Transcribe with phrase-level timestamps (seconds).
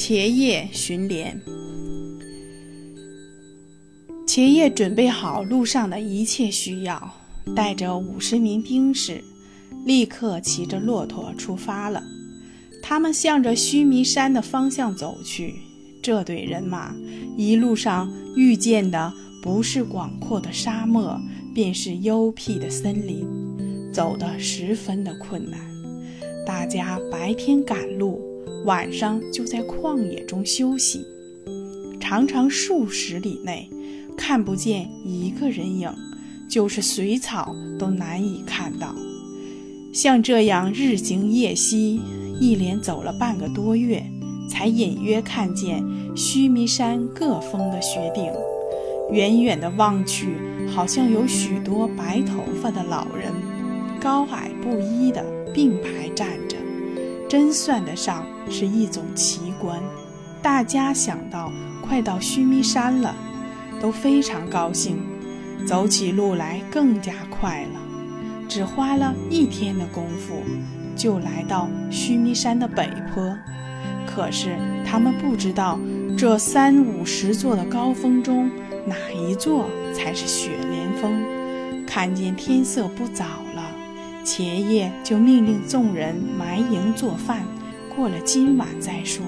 [0.00, 1.38] 第七回，茄叶巡连。
[4.26, 7.14] 茄叶准备好路上的一切需要，
[7.54, 9.22] 带着五十名兵士，
[9.84, 12.02] 立刻骑着骆驼出发了。
[12.82, 15.54] 他们向着须弥山的方向走去。
[16.02, 16.96] 这队人马
[17.36, 19.12] 一路上遇见的
[19.42, 21.20] 不是广阔的沙漠，
[21.54, 23.26] 便是幽僻的森林，
[23.92, 25.60] 走得十分的困难。
[26.46, 28.29] 大家白天赶路。
[28.64, 31.04] 晚上就在旷野中休息，
[31.98, 33.68] 常常数十里内
[34.16, 35.90] 看不见一个人影，
[36.48, 38.94] 就是水草都难以看到。
[39.92, 42.00] 像这样日行夜息，
[42.38, 44.04] 一连走了半个多月，
[44.48, 45.82] 才隐约看见
[46.14, 48.30] 须弥山各峰的雪顶。
[49.10, 50.36] 远远的望去，
[50.68, 53.32] 好像有许多白头发的老人，
[54.00, 56.49] 高矮不一的并排站着。
[57.30, 59.80] 真算得上是一种奇观。
[60.42, 63.14] 大家想到快到须弥山了，
[63.80, 64.98] 都非常高兴，
[65.64, 67.80] 走起路来更加快了。
[68.48, 70.42] 只花了一天的功夫，
[70.96, 73.32] 就来到须弥山的北坡。
[74.04, 75.78] 可是他们不知道，
[76.18, 78.50] 这三五十座的高峰中，
[78.84, 81.22] 哪一座才是雪莲峰。
[81.86, 83.24] 看见天色不早。
[84.22, 87.42] 前夜就命令众人埋营做饭，
[87.94, 89.24] 过了今晚再说。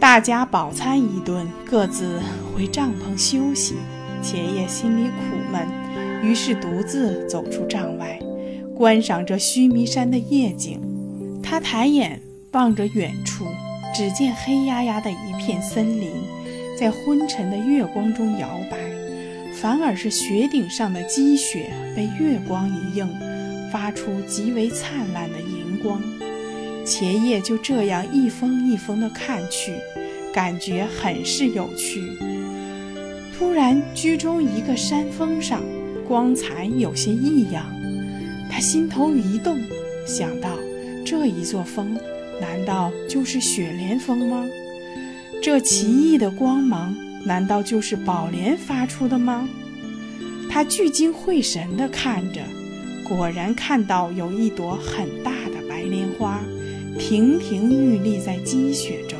[0.00, 2.20] 大家饱餐一顿，各自
[2.54, 3.74] 回帐篷休息。
[4.22, 5.66] 前夜心里苦闷，
[6.22, 8.18] 于是独自走出帐外，
[8.74, 10.80] 观赏着须弥山的夜景。
[11.42, 13.44] 他抬眼望着远处，
[13.94, 16.10] 只见黑压压的一片森林，
[16.78, 18.78] 在昏沉的月光中摇摆，
[19.52, 23.06] 反而是雪顶上的积雪被月光一映。
[23.74, 26.00] 发出极为灿烂的银光，
[26.86, 29.74] 茄叶就这样一峰一峰地看去，
[30.32, 32.00] 感觉很是有趣。
[33.36, 35.60] 突然，居中一个山峰上
[36.06, 37.66] 光彩有些异样，
[38.48, 39.58] 他心头一动，
[40.06, 40.50] 想到
[41.04, 41.98] 这一座峰，
[42.40, 44.46] 难道就是雪莲峰吗？
[45.42, 46.96] 这奇异的光芒，
[47.26, 49.48] 难道就是宝莲发出的吗？
[50.48, 52.40] 他聚精会神地看着。
[53.06, 56.40] 果然看到有一朵很大的白莲花，
[56.98, 59.18] 亭亭玉立在积雪中，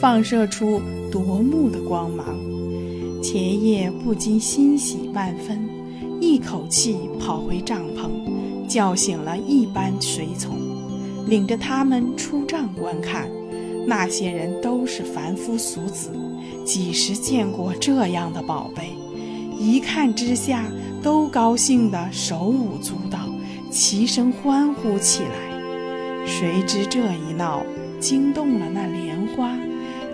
[0.00, 2.38] 放射出夺目的光芒。
[3.20, 5.68] 前夜不禁欣喜万分，
[6.20, 8.10] 一口气跑回帐篷，
[8.68, 10.56] 叫醒了一班随从，
[11.26, 13.28] 领着他们出帐观看。
[13.86, 16.10] 那些人都是凡夫俗子，
[16.64, 18.90] 几时见过这样的宝贝？
[19.58, 20.64] 一看之下。
[21.02, 23.18] 都高兴得手舞足蹈，
[23.70, 26.26] 齐声欢呼起来。
[26.26, 27.64] 谁知这一闹，
[27.98, 29.56] 惊动了那莲花，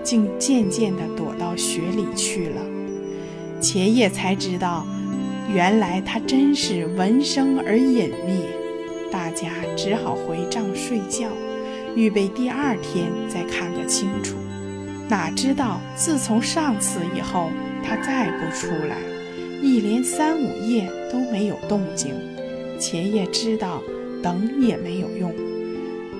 [0.03, 2.61] 竟渐渐地躲到雪里去了。
[3.61, 4.87] 茄叶才知道，
[5.53, 8.47] 原来它真是闻声而隐灭。
[9.11, 11.29] 大家只好回帐睡觉，
[11.95, 14.37] 预备第二天再看个清楚。
[15.09, 17.51] 哪知道自从上次以后，
[17.83, 19.16] 它再不出来。
[19.63, 22.15] 一连三五夜都没有动静，
[22.79, 23.83] 茄叶知道
[24.23, 25.33] 等也没有用。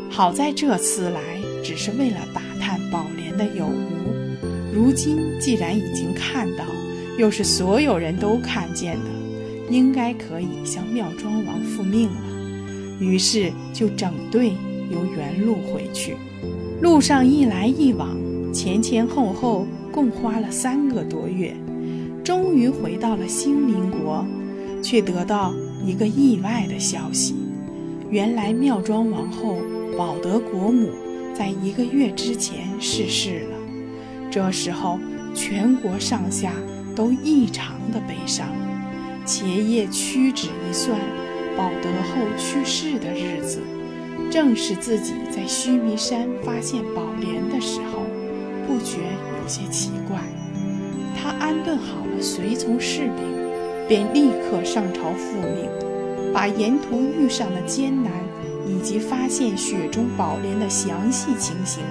[0.09, 1.21] 好在这次来
[1.63, 6.65] 只是为了打探宝莲的有无，如今既然已经看到，
[7.19, 9.11] 又是所有人都看见的，
[9.71, 12.21] 应该可以向妙庄王复命了。
[12.99, 14.53] 于是就整队
[14.91, 16.17] 由原路回去。
[16.81, 18.17] 路上一来一往，
[18.53, 21.55] 前前后后共花了三个多月。
[22.27, 24.27] 终于回到了兴林国，
[24.83, 25.55] 却得到
[25.85, 27.37] 一个意外的消息：
[28.11, 29.59] 原来妙庄王后
[29.97, 30.91] 保德国母
[31.33, 33.57] 在一个月之前逝世了。
[34.29, 34.99] 这时候，
[35.37, 36.53] 全国上下
[36.97, 38.49] 都异常的悲伤。
[39.25, 40.99] 茄叶屈指一算，
[41.57, 43.61] 保德后去世的日子，
[44.33, 48.01] 正是自己在须弥山发现宝莲的时候，
[48.67, 48.97] 不觉
[49.41, 50.19] 有些奇怪。
[51.17, 53.17] 他安顿好了随从士兵，
[53.89, 55.69] 便立刻上朝复命，
[56.33, 58.13] 把沿途遇上的艰难
[58.69, 61.83] 以及发现雪中宝莲的详细情形，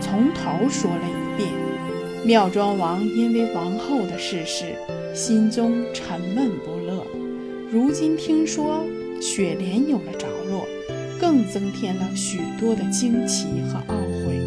[0.00, 1.48] 从头说了一遍。
[2.24, 4.76] 妙庄王因为王后的逝世，
[5.12, 7.04] 心中沉闷不乐。
[7.70, 8.84] 如今听说
[9.20, 10.64] 雪莲有了着落，
[11.20, 14.40] 更增添了许多的惊奇和懊悔。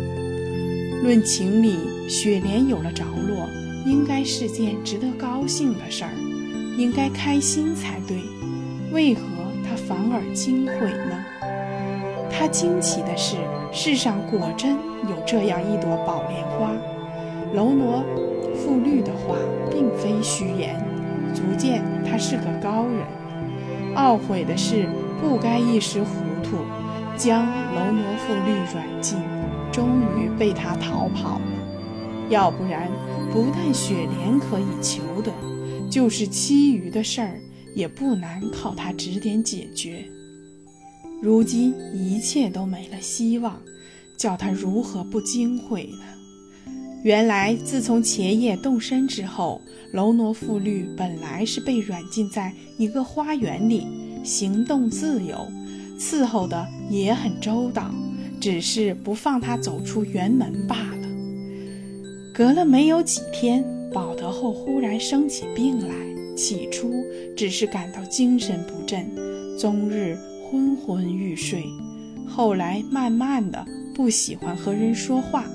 [1.04, 1.76] 论情理，
[2.08, 3.50] 雪莲有了着落。
[3.86, 6.10] 应该是件值得高兴的事儿，
[6.76, 8.18] 应该开心才对。
[8.92, 9.22] 为何
[9.64, 11.24] 他反而惊悔呢？
[12.32, 13.38] 他惊奇的是，
[13.72, 14.74] 世上果真
[15.08, 16.72] 有这样一朵宝莲花。
[17.54, 18.04] 楼罗
[18.56, 19.36] 富律的话
[19.72, 20.84] 并非虚言，
[21.34, 23.06] 足见他是个高人。
[23.96, 24.88] 懊悔的是，
[25.22, 26.08] 不该一时糊
[26.44, 26.58] 涂，
[27.16, 29.20] 将楼罗富律软禁，
[29.72, 31.42] 终于被他逃跑了。
[32.30, 32.90] 要不然，
[33.36, 35.30] 不但雪莲可以求得，
[35.92, 37.38] 就是其余的事儿
[37.76, 40.06] 也不难靠他指点解决。
[41.22, 43.60] 如今一切都没了希望，
[44.16, 46.72] 叫他如何不惊悔呢？
[47.04, 49.62] 原来自从前夜动身之后，
[49.92, 53.86] 楼挪富律本来是被软禁在一个花园里，
[54.24, 55.46] 行动自由，
[56.00, 57.94] 伺候的也很周到，
[58.40, 60.95] 只是不放他走出园门罢了。
[62.36, 65.96] 隔了没有几天，保德后忽然生起病来。
[66.36, 66.92] 起初
[67.38, 69.10] 只是感到精神不振，
[69.58, 71.64] 终日昏昏欲睡。
[72.28, 75.46] 后来慢慢的不喜欢和人说话。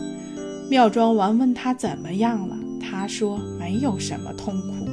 [0.71, 4.89] 妙庄王问他怎么样了，他说没有什么痛苦。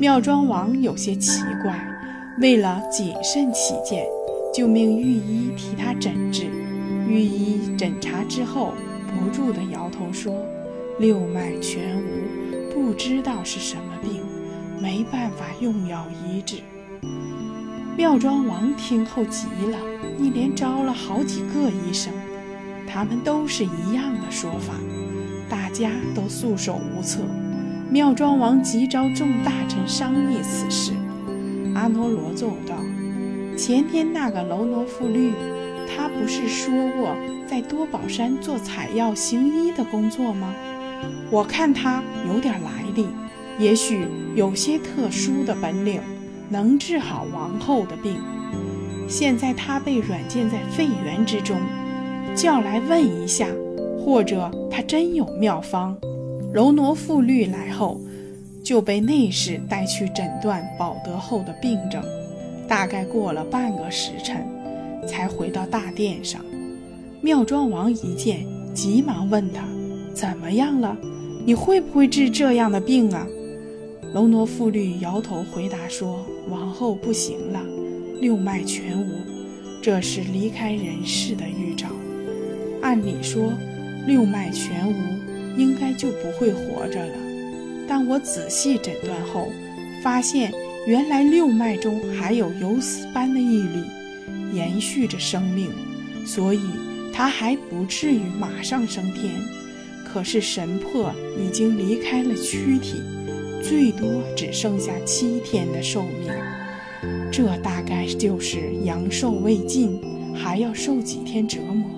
[0.00, 1.78] 妙庄王有些奇怪，
[2.40, 4.06] 为了谨慎起见，
[4.54, 6.44] 就命御医替他诊治。
[7.06, 8.72] 御医诊查之后，
[9.08, 10.34] 不住地摇头说。
[10.98, 14.22] 六脉全无，不知道是什么病，
[14.80, 16.56] 没办法用药医治。
[17.98, 19.78] 妙庄王听后急了，
[20.18, 22.10] 一连招了好几个医生，
[22.86, 24.72] 他们都是一样的说法，
[25.50, 27.20] 大家都束手无策。
[27.90, 30.92] 妙庄王急召众大臣商议此事。
[31.74, 32.74] 阿傩罗奏道
[33.54, 35.32] ：“前天那个楼罗富律，
[35.86, 37.14] 他不是说过
[37.46, 40.54] 在多宝山做采药行医的工作吗？”
[41.30, 43.06] 我看他有点来历，
[43.58, 46.00] 也许有些特殊的本领，
[46.48, 48.16] 能治好王后的病。
[49.08, 51.56] 现在他被软禁在废园之中，
[52.34, 53.46] 叫来问一下，
[53.98, 55.96] 或者他真有妙方。
[56.52, 58.00] 柔挪复律来后，
[58.64, 62.02] 就被内侍带去诊断保德后的病症。
[62.68, 64.44] 大概过了半个时辰，
[65.06, 66.40] 才回到大殿上。
[67.20, 68.44] 妙庄王一见，
[68.74, 69.75] 急忙问他。
[70.16, 70.96] 怎么样了？
[71.44, 73.26] 你会不会治这样的病啊？
[74.14, 77.62] 龙挪富律摇头回答说：“王后不行了，
[78.18, 79.10] 六脉全无，
[79.82, 81.88] 这是离开人世的预兆。
[82.80, 83.52] 按理说，
[84.06, 87.12] 六脉全无，应该就不会活着了。
[87.86, 89.48] 但我仔细诊断后，
[90.02, 90.50] 发现
[90.86, 93.84] 原来六脉中还有游丝般的一缕，
[94.54, 95.70] 延续着生命，
[96.24, 96.62] 所以
[97.12, 99.34] 他还不至于马上升天。”
[100.16, 103.02] 可是神魄已经离开了躯体，
[103.62, 106.32] 最多只剩下七天的寿命。
[107.30, 110.00] 这大概就是阳寿未尽，
[110.34, 111.90] 还要受几天折磨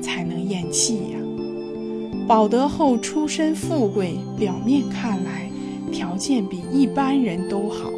[0.00, 1.18] 才能咽气呀。
[2.26, 5.50] 保德后出身富贵，表面看来
[5.92, 7.90] 条件比一般人都好，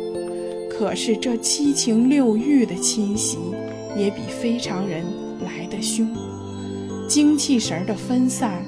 [0.69, 3.39] 可是这七情六欲的侵袭
[3.97, 5.05] 也比非常人
[5.45, 6.05] 来得凶，
[7.09, 8.61] 精气神的分散。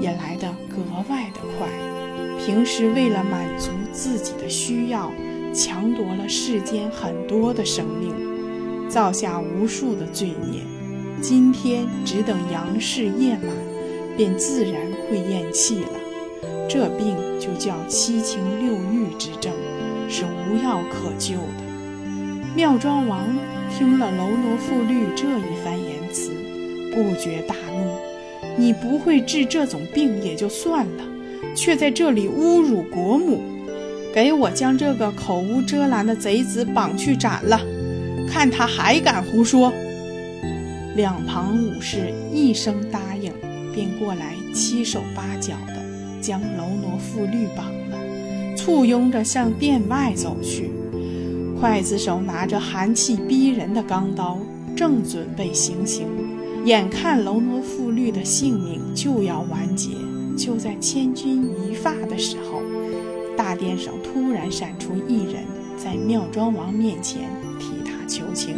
[0.00, 1.68] 也来得格外的快。
[2.38, 5.10] 平时为了满足自己的需要，
[5.52, 10.60] 强夺了世间很多的生命，造下无数的罪孽。
[11.20, 13.50] 今天只等阳世夜满，
[14.16, 15.90] 便自然会咽气了。
[16.68, 19.52] 这病就叫七情六欲之症，
[20.08, 21.64] 是无药可救的。
[22.54, 23.24] 妙庄王
[23.70, 26.30] 听了楼罗富律这一番言辞，
[26.92, 27.54] 不觉大。
[28.56, 31.04] 你不会治这种病也就算了，
[31.54, 33.40] 却在这里侮辱国母，
[34.14, 37.60] 给我将这个口无遮拦的贼子绑去斩了，
[38.28, 39.72] 看他还敢胡说！
[40.94, 43.30] 两旁武士一声答应，
[43.74, 45.74] 便过来七手八脚的
[46.22, 50.70] 将楼罗富律绑了，簇拥着向殿外走去。
[51.60, 54.38] 刽子手拿着寒气逼人的钢刀，
[54.74, 56.06] 正准备行刑。
[56.66, 59.90] 眼看楼挪富律的性命就要完结，
[60.36, 62.60] 就在千钧一发的时候，
[63.36, 65.44] 大殿上突然闪出一人，
[65.76, 67.30] 在妙庄王面前
[67.60, 68.56] 替他求情。